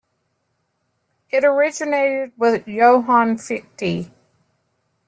[1.29, 4.09] It originated with Johann Fichte.